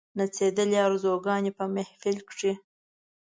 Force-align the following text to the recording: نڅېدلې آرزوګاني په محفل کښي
نڅېدلې 0.17 0.77
آرزوګاني 0.85 1.51
په 1.57 1.63
محفل 1.75 2.17
کښي 2.27 2.53